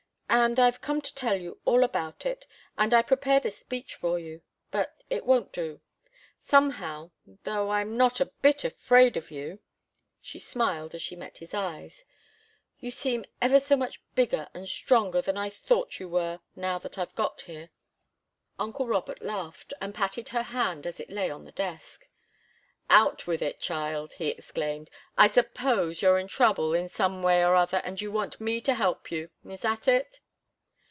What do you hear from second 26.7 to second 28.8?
in some way or other, and you want me to